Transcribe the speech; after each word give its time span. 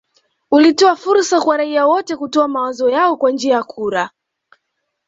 Ulitoa 0.51 0.95
fursa 0.95 1.41
kwa 1.41 1.57
raia 1.57 1.85
wote 1.87 2.15
kutoa 2.17 2.47
mawazo 2.47 2.89
yao 2.89 3.17
kwa 3.17 3.31
njia 3.31 3.53
ya 3.55 3.63
kura 3.63 4.09